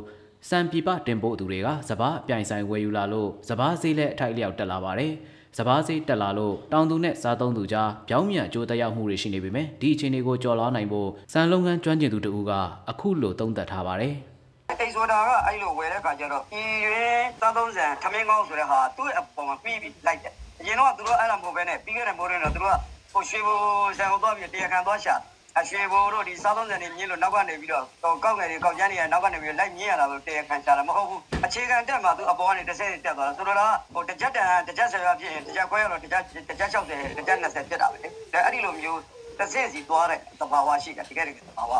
[0.48, 5.12] စံပြပတင်ပို့သူတွေကစပားအပြိုင်ဆိုင်ဝယ်ယူလာလို့စပားဈေးလက်အထိုက်လျောက်တက်လာပါတယ်။
[5.56, 12.52] စပားဈေးတက်လာလို့တောင်သူနဲ့စားသုံးသူကြားပြောင်းမြန်အကျိုးသက်ရောက်မှုတွေရှိနေပေမဲ့ဒီအခြေအနေကိုကျော်လွှားနိုင်ဖို့စံလုပ်ငန်းကျွမ်းကျင်သူတို့က
[12.90, 14.14] အခုလိုသုံးသပ်ထားပါတယ်။
[14.80, 22.76] အိတ်ဆိုတာကအဲ့လိုဝယ်တဲ့ခါကျတော့ပြည်ရွေးသားသုံးဆန်ခမင်းကောင်းဆိုတဲ့ဟာသူ့အပေါ်မှာပြီးပြီးလိုက်တယ်။အရင်တော့သူတို့အဲ့လိုမဟုတ်ဘဲနဲ့ပြီးခဲ့တဲ့မိုးရင်းတော့သူတို့က
[23.12, 23.54] ဟိုရွှေဘူ
[23.98, 25.14] ဆန်ကိုသွားပြီးတရားခံသွားရှာ
[25.60, 27.84] အရွှေဘိုတို့ဒီစားသုံးစံတွေမြင်းလို့နောက်ကနေပြီးတော့
[28.24, 39.00] ကောက်ငယ်တွေကောက်ကျန်းတွေကနောက်ကနေပြီးလိုက်မြင်းရတာလို့တရားခံချတာမဟုတ်ဘူးအခြေခံတက်မှာသူအပေါ်ကနေတစ်ဆယ်တက်သွားတာဆိုတော့ဟိုတစ်ချက်တန်တစ်ချက်ဆယ်ရဖြစ်ရင်တစ်ချက်ခွဲရတော့တစ်ချက်တစ်ချက်60တစ်ချက်20ဖြစ်တာပဲလေအဲ့ဒီလိုမျိုး
[39.38, 41.72] တစ်ဆယ်စီသွားတဲ့သဘာဝရှိတယ်တကယ်တကယ်သဘာဝ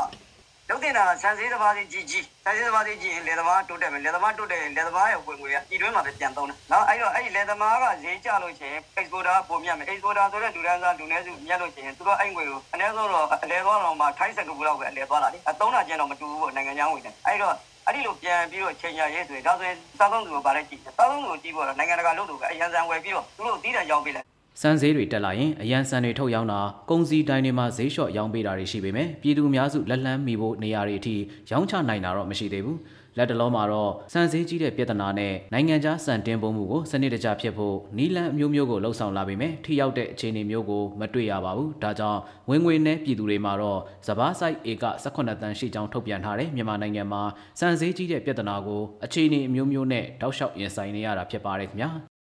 [0.69, 17.55] လုပ်တင်တာဆန်စည်းတစ်ပါးလေးကြီးကြီးဆန်စည်းတစ်ပါးလေးကြီးရင်လေသမားတိုးတက်မယ်လေသမားတိုးတက်ရင်လေသမားရဲ့ဝင်ငွေကပြည်တွင်းမှာပဲပြန်သုံးတယ်နော်အဲ့တော့အဲ့ဒီလေသမားကဈေးကျလို့ရှိရင် exporter ပုံမြတ်မယ် exporter ဆိုတဲ့လူတန်းစားလူနည်းစုမြတ်လို့ရှိရင်သူတို့အဲ့ငွေကိုအနည်းဆုံးတော့အလဲသွားတော့မှထိုင်းစကူလောက်ပဲအလဲသွားတာလေအသုံးတာကျန်တော့မတူဘူးပေါ့နိုင်ငံခြားငွေနဲ့အဲ့တော့
[17.87, 24.27] အဲ့ဒီလိုပြန်ပြီးတော့ချိန်ရရေးဆိုရင်ဒါဆိုရင်စားသုံးသူကိုဗာလဲကြည့်စားသုံးသူကိုကြည့်ဖို့တော့နိုင်ငံတကာလို့သူကအရန်စံဝယ်ပြီးတော့သူတို့တီးတံရောင်းပေးလိုက်
[24.61, 26.61] စံဈေးတွေတက်လာရင်အရန်စံတွေထုတ်ရောင်းတာ
[26.91, 31.17] ကုန်စည်တိုင်းတွေမှာဈေးလျှော့ရောင်းပေးတာတွေရှိပေမဲ့ပြည်သူအများစုလက်လန်းမီဖို့နေရာတွေအထိ
[31.51, 32.79] ရောင်းချနိုင်တာတော့မရှိသေးဘူး
[33.17, 42.21] လက်တလုံးမှာတော့စံဈေးကြီးတဲ့ပြဿနာနဲ့နိုင်ငံခြားစံတင်ပုံမှုကိုစနစ်တကျဖြစ်ဖို့နီလန်အမျိုးမျိုးကိုလှုံ့ဆော်လာပေမဲ့ထိရောက်တဲ့အခြေအနေမျိုးကိုမတွေ့ရပါဘူးဒါကြောင့်
[42.51, 47.23] ဝင်ငွေနဲ့ပြည်သူတွေမှာတော့စဘာဆိုင်ဧက18တန်းရှိကြောင်းထုတ်ပြန်ထားတဲ့မြန်မာနိုင်ငံမှာ
[47.61, 52.16] စံဈေးကြီးတဲ့ပြဿနာကိုအခြေအနေအမျိုးမျိုးနဲ့တောက်လျှောက်ရင်ဆိုင်နေရတာဖြစ်ပါတယ်ခင်ဗျာ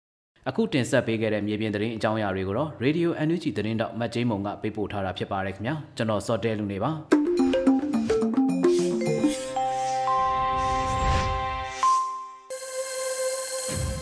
[0.50, 6.92] အခုတင်ဆက်ပေးခဲ့တဲ့မြေပြင်သတင်းအကြောင်းအရာတွေကိုတော့ Radio NUG သတင်းတော့မတ်ကျင်းမုံကပေးပို့ထားတာဖြစ်ပါတယ်ခင်ဗျာကျွန်တော်စောတဲလူနေပါ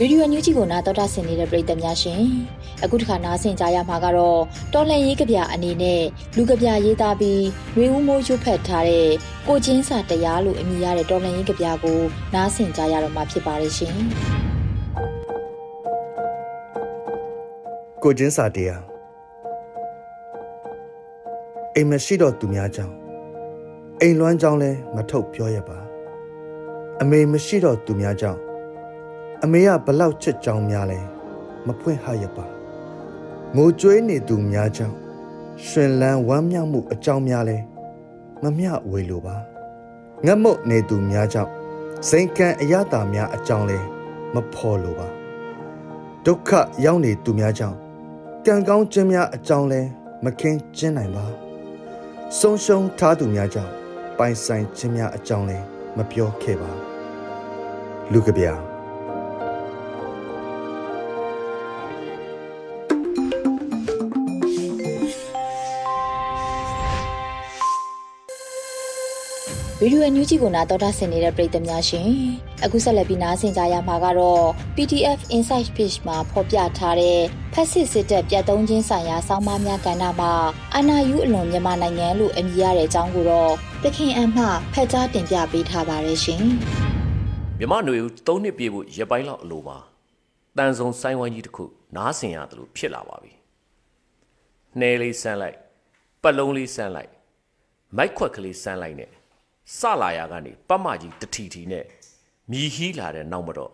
[0.01, 2.23] ရေဒီယိုညူးချီကိုနာတော်တာဆင်နေတဲ့ပရိသတ်များရှင်
[2.83, 4.39] အခုတစ်ခါနားဆင်ကြရမှာကတော့
[4.73, 6.01] တော်လန်ရေးကဗျာအနေနဲ့
[6.35, 7.43] လူကဗျာရေးသားပြီး
[7.75, 9.09] ရွေဦးမိုးရွတ်ဖက်ထားတဲ့
[9.47, 11.99] ကိုချင်းစာတရားလို့အမည်ရတဲ့တော်လန်ရေးကဗျာကို
[12.33, 14.48] နားဆင်ကြရတော့မှာဖြစ်ပါတယ်ရှင်
[18.03, 18.83] ကိုချင်းစာတရား
[21.75, 22.93] အိမ်မရှိတော့သူများကြောင့်
[24.01, 25.77] အိမ်လွမ်းကြောင်းလဲမထုတ်ပြောရပါ
[27.01, 28.39] အမေမရှိတော့သူများကြောင့်
[29.43, 30.99] အမေကဘလောက်ချစ်ကြောင်းများလဲ
[31.67, 32.45] မဖွင့်ဟရပါ
[33.55, 34.95] ငိုကြွေးနေသူများကြောင့်
[35.65, 37.57] ရှင်လန်းဝမ်းမြောက်မှုအကြောင်းများလဲ
[38.43, 39.35] မမျှဝေလိုပါ
[40.25, 41.51] ငတ်မုတ်နေသူများကြောင့်
[42.09, 43.79] စိန်ကံအရတာများအကြောင်းလဲ
[44.33, 45.07] မဖော်လိုပါ
[46.25, 46.49] ဒုက္ခ
[46.85, 47.77] ရောက်နေသူများကြောင့်
[48.47, 49.81] ကံကောင်းခြင်းများအကြောင်းလဲ
[50.23, 51.25] မခင်းကျင်းနိုင်ပါ
[52.39, 53.73] ဆုံးရှုံးထားသူများကြောင့်
[54.17, 55.57] ပိုင်ဆိုင်ခြင်းများအကြောင်းလဲ
[55.97, 56.71] မပြောခဲ့ပါ
[58.11, 58.53] လူကဗျာ
[69.81, 72.09] ဗီဒီယိုအန်ယူဂျီကိုနာတော်တာဆင်နေတဲ့ပရိသတ်များရှင်
[72.63, 80.31] အခုဆက်လက်ပြီးနားဆင်ကြရမှာကတော့ PDF Insight Page မှာဖော်ပြထားတဲ့ဖ က်စစ်စစ်တပ်ပြတ်သုံးခြင်းဆိုင်ရာစောင်းမများကဏ္ဍမှာ
[80.75, 83.51] အာနာယူအလွန်မြန်မာနိုင်ငံလို့အမည်ရတဲ့အကြောင်းကိုတော့
[83.83, 84.43] တခင်အမှ
[84.73, 86.43] ဖက်ကြားတင်ပြပေးထားပါတယ်ရှင်
[87.59, 89.77] မြမຫນွေဦး၃နှစ်ပြည့်ဖို့ရပိုင်းလောက်အလိုမှာ
[90.57, 93.31] တန်ဆုံဆိုင်းဝိုင်းကြီးတစ်ခုနားဆင်ရတယ်လို့ဖြစ်လာပါပြီ
[94.79, 95.57] နှဲလေးဆန်းလိုက်
[96.23, 97.11] ပတ်လုံးလေးဆန်းလိုက်
[97.97, 99.11] မိုက်ခွက်ကလေးဆန်းလိုက်နဲ့
[99.77, 101.85] စလာရကနေပတ်မကြီးတထီထီနဲ့
[102.51, 103.71] မြည်ဟီးလာတဲ့နောက်မတော့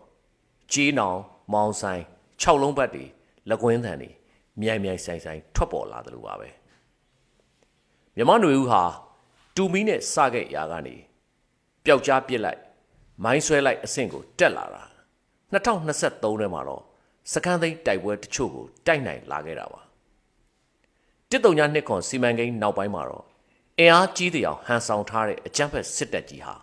[0.73, 1.19] ကြေးနောင်
[1.53, 2.03] မောင်ဆိုင်
[2.41, 3.05] ၆လုံးပတ်တွေ
[3.49, 4.09] လက်ကွင်းတန်တွေ
[4.61, 6.49] မြိုင်မြိုင်ဆိုင်ဆိုင်ထွက်ပေါ်လာတယ်လို့ပါပဲ
[8.15, 8.83] မြမຫນွေဦးဟာ
[9.55, 10.95] တူမီနဲ့စခဲ့ရာကနေ
[11.85, 12.61] ပျောက်ကြားပစ်လိုက်
[13.23, 14.83] မိုင်းဆွဲလိုက်အဆင့်ကိုတက်လာတာ
[15.53, 16.83] 2023ထဲမှာတော့
[17.31, 19.81] စကန်သိန်းတိုက်ပွဲတချို့ကိုတိုက်နိုင်လာခဲ့တာပါ
[21.29, 23.25] တစ်တုံညာနှစ်ခွန်စီမံကိန်းနောက်ပိုင်းမှာတော့
[23.79, 26.55] အင်အားကြီးတဲ့အောင်ဟန်ဆောင်ထားတဲ့အကြမ်းဖက်စစ်တပ်ကြီးဟာ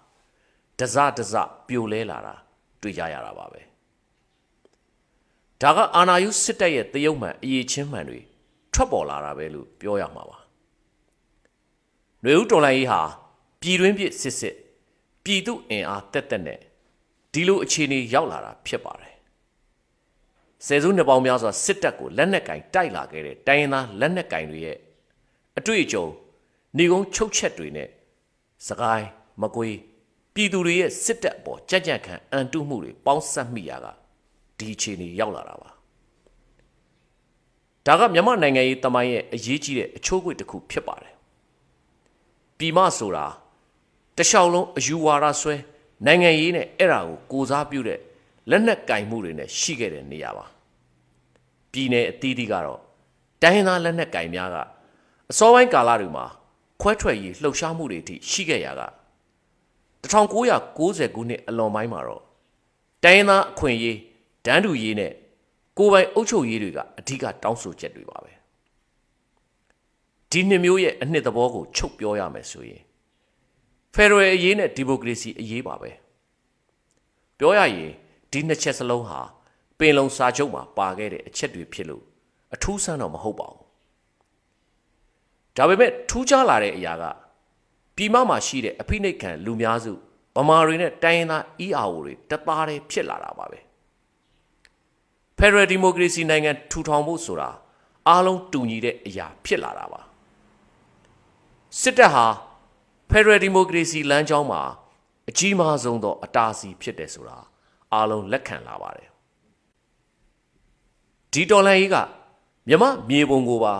[0.79, 1.35] ဒဇဒဇ
[1.69, 2.35] ပြိုလဲလာတာ
[2.83, 3.61] တွေ့ကြရတာပါပဲ
[5.63, 8.21] ဒါကအာနာယုစစ်တပ်ရဲ့တရုတ်မှန်အရေးချင်းမှန်တွေ
[8.73, 10.39] ထွက်ပေါ်လာတာပဲလို့ပြောရမှာပါ
[12.23, 13.01] ຫນွေဦးတော်လိုင်းကြီးဟာ
[13.61, 14.57] ပြည်တွင်းပြစ်စစ်စစ်
[15.25, 16.59] ပြည်သူအင်အားတက်တက်နဲ့
[17.33, 19.17] ဒီလိုအခြေအနေရောက်လာတာဖြစ်ပါတယ်
[20.67, 24.79] ဆယ်စုနှစ်ပေါင်းများစွာစစ်တပ်ကိုလက်နက်ကင်တိုက်လာခဲ့တဲ့တိုင်းရင်းသားလက်နက်ကင်တွေရဲ့
[25.59, 26.07] အတွေ့အကြုံ
[26.79, 27.89] နေကုန်းချုပ်ချက်တွေနဲ့
[28.69, 29.09] စကိုင်း
[29.43, 29.77] မကွေး
[30.35, 34.02] ပြည်သူတွေရဲ့စစ်တပ်အပေါ်ကြက်ကြက်ခံအန်တုမှုတွေပေါင်းစပ်မိရာက
[34.63, 35.69] ဒီအခြေအနေရောက်လာတာပါ
[37.87, 41.15] ဒါကမြန်မာနိုင်ငံရေးတမိုင်းရဲ့အရေးကြီးတဲ့အချိုးအကွေ့တစ်ခုဖြစ်ပါတယ်
[42.59, 43.27] ပြည်မဆိုတာ
[44.17, 45.55] တလျှောက်လုံးအယူဝါဒဆွဲ
[46.07, 47.99] နိုင်ငံရေးနဲ့အဲ့ဒါကိုကိုစားပြုတဲ့
[48.51, 50.47] လက်နက်ကင်မှုတွေနဲ့ရှိခဲ့တဲ့နေရာပါ
[51.73, 52.81] ပြည်내အသီးသီးကတော့
[53.43, 54.57] တိုင်းရင်းသားလက်နက်ကင်များက
[55.31, 56.25] အစောပိုင်းကာလတွေမှာ
[56.81, 58.83] ခွဲထွက်ရေးလှုပ်ရှားမှုတွေအထိရှိခဲ့ရာက
[60.03, 62.23] 1990ခုနှစ်အလွန်ပိုင်းမှာတော့
[63.05, 63.99] တိုင်းရင်းသားအခွင့်အရေး
[64.47, 65.13] ဒန်းတူရေးနဲ့
[65.79, 68.33] ကိုယ်ပိုင်အုပ်ချုပ်ရေးတွေကအဓိကတောင်းဆိုချက်တွေပါပဲ
[70.31, 72.83] ဒီနှစ်မျိုးရဲ့အနှစ်သဘောကိုချုပ်ပြောရမယ်ဆိုရင်
[73.95, 75.91] ဖက်ဒရယ်အရေးနဲ့ဒီမိုကရေစီအရေးပါပဲ
[77.39, 77.93] ပြောရရင်
[78.33, 79.21] ဒီနှစ်ချက်စလုံးဟာ
[79.79, 82.03] ပင်လုံစာချုပ်မှာပါခဲ့တဲ့အချက်တွေဖြစ်လို့
[82.55, 83.63] အထူးဆန်းတော့မဟုတ်ပါဘူး
[85.57, 87.05] ဒါပေမဲ့ထူးခြားလာတဲ့အရာက
[87.97, 89.93] ပြည်မမှာရှိတဲ့အဖိနှိတ်ခံလူများစု
[90.37, 93.59] ဗမာတွေနဲ့တိုင်းရင်းသား ERO တွေတသားတည်းဖြစ်လာတာပါပဲ
[95.43, 97.51] Federal Democracy နိုင်ငံထူထောင်ဖို့ဆိုတာ
[98.09, 100.01] အားလုံးတူညီတဲ့အရာဖြစ်လာတာပါ
[101.81, 102.27] စစ်တပ်ဟာ
[103.11, 104.63] Federal Democracy လမ်းကြောင်းမှာ
[105.29, 107.39] အကြီးမားဆုံးသော အတားအဆီးဖြစ်တယ်ဆိုတာ
[107.93, 109.09] အားလုံးလက်ခံလာပါတယ်
[111.33, 111.97] ဒီတော်လှန်ရေးက
[112.69, 113.75] မြမမြေပုံကိုပါ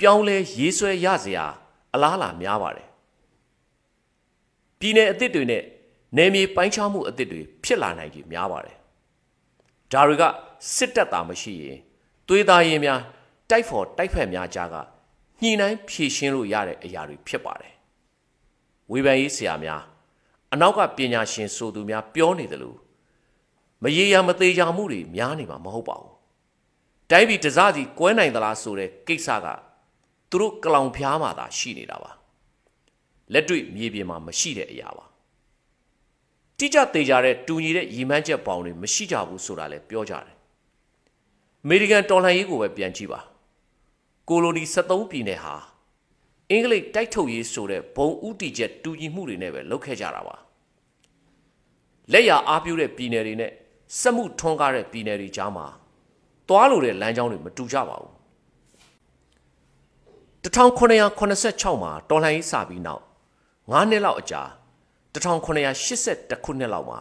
[0.00, 1.44] ပြောင်းလဲရေးဆွဲရစရာ
[1.94, 2.88] အလားအလာများပါတယ်
[4.78, 5.62] ပြည်내အစ်စ်တွေနဲ့
[6.16, 8.76] နယ်မြေပိုင်းခြားမှုအစ်စ်တွေဖြစ်လာနိုင်ကြီးများပါတယ်
[9.92, 10.24] ဒါတွေက
[10.74, 11.78] စစ်တပ်သားမရှိရင်
[12.28, 13.00] သွေးသားရင်များ
[13.50, 14.76] တိုက်ဖို့တိုက်ဖက်များကြားက
[15.42, 17.74] ညှိနှိုင်းဖြည့်ရှင်းလို့ရတဲ့အရာတွေဖြစ်ပါတယ်
[18.90, 19.82] ဝေဖန်ရေးဆရာများ
[20.52, 22.78] အနောက်ကပညာရှင်ဆိုသူများပြောနေတယ်လို့
[23.82, 26.14] မရေရာမသေးချာမှုတွေများနေမှာမဟုတ်ပါဘူး
[27.10, 29.46] တိုင်းပြည်တစားစီကွဲနိုင်သလားဆိုတဲ့ကိစ္စက
[30.30, 32.10] သူတို့ကလောင်ဖျားမှသာရှိနေတာပါ
[33.32, 35.04] လက်တွေ့မြေပြင်မှာမရှိတဲ့အရာပါ
[36.58, 40.35] တိကျသေးကြတဲ့တူညီတဲ့ရည်မှန်းချက်ပေါင်းတွေမရှိကြဘူးဆိုတာလည်းပြောကြတယ်
[41.66, 43.20] အမေရိကန်တော်လှန်ရေးကိုပဲပြန်ကြည့်ပါ
[44.28, 45.54] ကိုလိုနီ73ပြည်နယ်ဟာ
[46.50, 50.36] အင်္ဂလိပ်တိုက်ထုတ်ရေးဆိုတဲ့ဘုံဥတီချက်တူညီမှုတွေနဲ့ပဲလုပ်ခဲ့ကြတာပါ
[52.12, 53.52] လက်ရအားပြုတဲ့ပြည်နယ်တွေနဲ့
[54.00, 55.66] စက်မှုထွန်းကားတဲ့ပြည်နယ်တွေကြားမှာ
[56.48, 58.12] သွားလို့တဲ့လမ်းကြောင်းတွေမတူကြပါဘူး
[60.44, 63.02] 1986မှာတော်လှန်ရေးစပြီးနောက်
[63.48, 64.42] 9နှစ်လောက်အကြာ
[65.14, 67.00] 1982ခုနှစ်လောက်မှာ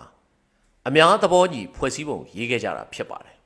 [0.88, 3.36] အများသဘောညီဖွဲ့စည်းပုံရေးခဲ့ကြတာဖြစ်ပါတယ်။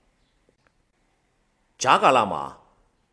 [1.83, 2.41] ဂျားကာလာမှာ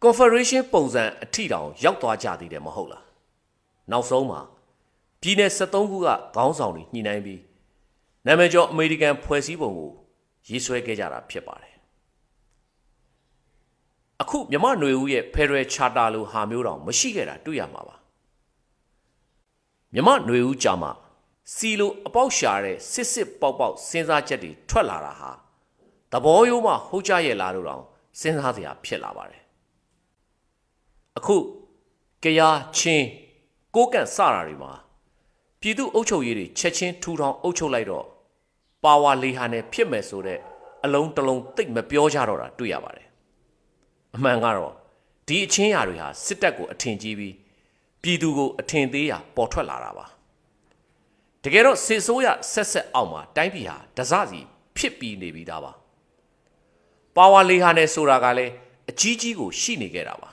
[0.02, 3.02] Confederation ပုံစံအထီတောင်ရောက်သွားကြသေးတယ်မဟုတ်လား။
[3.90, 4.40] နောက်ဆုံးမှာ
[5.20, 7.40] ပြည်내73ခုကခေါင်းဆောင်တွေညှိနှိုင်းပြီး
[8.26, 9.90] နာမည်ကျော်အမေရိကန်ဖွဲ့စည်းပုံကို
[10.48, 11.74] ရေးဆွဲခဲ့ကြတာဖြစ်ပါတယ်။
[14.22, 17.96] အခုမြမနွေဦးရဲ့ Federal Charter လိုဟာမျိုးတောင်မရှိခဲ့တာတွေ့ရမှာပါ။
[19.94, 20.90] မြမနွေဦးကြာမှာ
[21.55, 25.31] စီလိုအပေါက်ရှာတဲ့စစ်စစ်ပေါက်ပေါက်စဉ်းစားချက်တွေထွက်လာတာဟာ
[26.12, 27.85] သဘောရိုးမှဟုတ်ကြရဲ့လားလို့တောင်
[28.20, 29.42] စဉ်းစားစရာဖြစ်လာပါတယ်
[31.16, 31.37] အခု
[32.22, 33.07] ကြရာချင်း
[33.74, 34.72] ကိုကန့်စတာတွေမှာ
[35.61, 38.05] ပြည်သူအုပ်ချုပ်ရေးတွေချက်ချင်းထူထောင်အုပ်ချုပ်လိုက်တော့
[38.85, 40.38] ပါဝါလေဟာနဲ့ဖြစ်မယ်ဆိုတဲ့
[40.85, 43.07] အလုံးတလုံးသိပ်မပြောကြတော့တာတွေ့ရပါတယ်
[44.16, 44.72] အမှန်ကတော့
[45.26, 47.35] ဒီအချင်းရာတွေဟာစစ်တပ်ကိုအထင်ကြီးပြီး
[48.02, 50.07] ပြည်သူကိုအထင်သေးရာပေါ်ထွက်လာတာပါ
[51.42, 54.40] တကယ်တော့စစ်ဆိုးရဆက်ဆက်အောက်မှာတိုင်းပြည်ဟာဒဇစီ
[54.76, 55.72] ဖြစ်ပြီးနေပြီးသားပါ
[57.16, 58.52] ပါဝါလေဟာနဲ့ဆိုတာကလည်း
[58.90, 60.31] အကြီးကြီးကိုရှိနေခဲ့တာပါ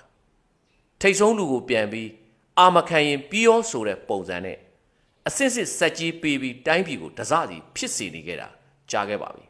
[1.01, 2.09] ထိတ်ဆုံးလူကိုပြန်ပြီး
[2.59, 4.57] အာမခံရင်ပြီးရောဆိုတဲ့ပုံစံနဲ့
[5.27, 8.47] အစစ်စစ်စက်ကြီးပေးပြီးတိုင်းပြည်ကိုဒဇစီဖြစ်စေနေခဲ့တာ
[8.91, 9.45] ကြားခဲ့ပါပြီ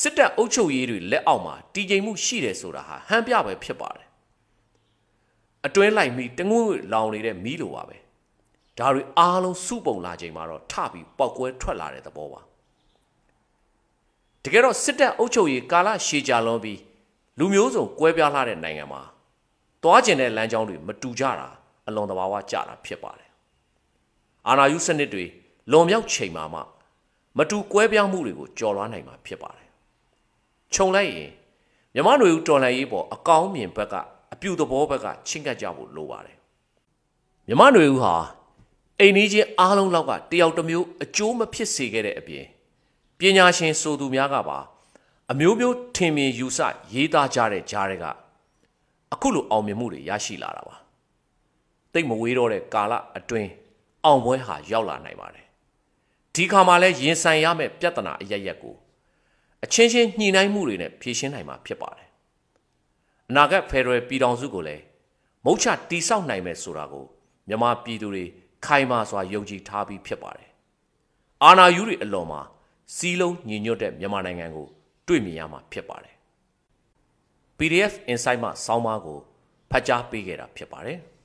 [0.00, 4.08] စစ်တပ်အုပ်ချုပ်ရေးတွေလက်အောက်မှာတည်ငြိမ်မှုရှိတယ်ဆိုတာဟာဟန်ပြပဲဖြစ်ပါတယ်
[5.66, 7.96] အတွင်းလိုက်ပြီးတငွေ့လောင်နေတဲ့မီးလိုပါပဲ
[8.78, 12.40] ဒါတွေအားလုံးစုပုံလာချိန်မှာတော့ထပြီးပောက်ကွဲထွက်လာတဲ့သဘောပါ
[14.44, 16.80] တကယ်တော့စစ်တပ်အုပ်ချုပ်ရေးကာလရှည်ကြာလွန်ပြီး
[17.38, 19.02] လူမျိုးစုံကွဲပြားလာတဲ့နိုင်ငံမှာ
[19.82, 21.48] သွားကျင်တဲ့လမ်းကြောင်းတွေမတူကြတာ
[21.86, 23.30] အလွန်တဘာဝကြတာဖြစ်ပါတယ်
[24.48, 25.24] အာနာယုစနစ်တွေ
[25.70, 26.60] လွန်မြောက်ချိန်မှာမှ
[27.38, 29.68] မတူကွဲပြားမှုတွေကိုကြော်လွှားနိုင်မှာဖြစ်ပါတယ်
[30.74, 31.30] ခြုံလိုက်ရင်
[31.94, 33.94] မြမနွေဦးတော်လှန်ရေးပေါ်အကောင်းမြင်ဘက်က
[34.32, 36.36] အပြူသဘောဘက်ကချင်းကပ်ကြဖို့လိုပါတယ်
[37.48, 38.14] မြမနွေဦးဟာ
[39.00, 42.46] အိမ်နီးချင်းအားလုံးလောက်ကတယောက်တစ်မျိုးအကျိုးမဖြစ်စေခဲ့တဲ့အပြင်
[43.18, 44.58] ပညာရှင်ဆိုသူများကပါ
[45.32, 46.58] အမျိုးမျိုးထင်မြင်ယူဆ
[46.92, 48.04] ရေးသားကြတဲ့ကြားတွေက
[49.12, 50.76] အခုလိုအောင်မြင်မှုတွေရရှိလာတာပါ
[51.92, 53.50] တိတ်မဝေးတော့တဲ့ကာလအတွင်း
[54.04, 55.46] အောင်ပွဲဟာရောက်လာနိုင်ပါတယ်
[56.34, 58.74] ဒီခါမှာလဲရင်ဆိုင်ရမယ့်ပြဿနာအရရက်ကို
[59.64, 62.08] အချင်းချင်းညှိနှိုင်းမှုတွေနဲ့ဖြေရှင်းနိုင်မှာဖြစ်ပါတယ်
[63.30, 64.82] အနာဂတ်ဖက်ဒရယ်ပြည်ထောင်စုကိုလည်း
[65.44, 67.04] မုတ်ချတိဆောက်နိုင်မယ်ဆိုတာကို
[67.48, 68.24] မြန်မာပြည်သူတွေ
[68.66, 70.48] ခိုင်မာစွာယုံကြည်ထားပြီးဖြစ်ပါတယ်။
[71.44, 72.42] အာဏာယူတွေအလွန်မှာ
[72.96, 74.66] စီးလုံးညီညွတ်တဲ့မြန်မာနိုင်ငံကို
[75.06, 76.14] တွေ့မြင်ရမှာဖြစ်ပါတယ်။
[77.58, 79.18] PDF Insight မှစောင်းမကို
[79.70, 80.98] ဖတ်ကြားပေးခဲ့တာဖြစ်ပါတယ်။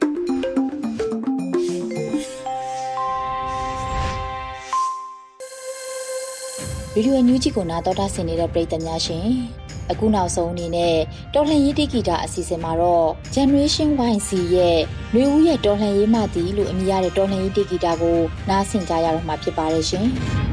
[6.93, 9.27] ဗီဒီယိုညူးကြီးကိုနာတော်တာဆင်နေတဲ့ပရိသတ်များရှင်
[9.91, 10.95] အခုနောက်ဆုံးအနေနဲ့
[11.33, 14.79] တော်လှန်ရေးတိဂီတာအစီအစဉ်မှာတော့ Generation YC ရဲ့
[15.13, 20.09] နှွေဦးရဲ့တော်လှန်ရေးမှသည်လို့အမည်ရတဲ့တော်လှန်ရေးတိဂီတာကိုနားဆင်ကြရတော့မှာဖြစ်ပါတယ်ရှင်။